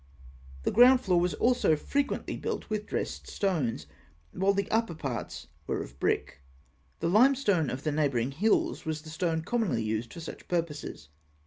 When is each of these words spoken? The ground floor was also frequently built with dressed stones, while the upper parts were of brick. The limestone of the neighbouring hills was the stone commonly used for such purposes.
The 0.63 0.71
ground 0.71 1.01
floor 1.01 1.19
was 1.19 1.35
also 1.35 1.75
frequently 1.75 2.35
built 2.35 2.71
with 2.71 2.87
dressed 2.87 3.27
stones, 3.27 3.85
while 4.31 4.51
the 4.51 4.67
upper 4.71 4.95
parts 4.95 5.45
were 5.67 5.83
of 5.83 5.99
brick. 5.99 6.41
The 7.01 7.07
limestone 7.07 7.69
of 7.69 7.83
the 7.83 7.91
neighbouring 7.91 8.31
hills 8.31 8.83
was 8.83 9.03
the 9.03 9.11
stone 9.11 9.43
commonly 9.43 9.83
used 9.83 10.11
for 10.11 10.19
such 10.19 10.47
purposes. 10.47 11.09